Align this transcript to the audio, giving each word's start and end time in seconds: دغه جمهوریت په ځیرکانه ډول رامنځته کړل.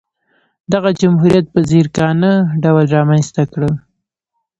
دغه 0.73 0.89
جمهوریت 1.01 1.45
په 1.53 1.59
ځیرکانه 1.69 2.31
ډول 2.63 2.85
رامنځته 2.97 3.43
کړل. 3.53 3.73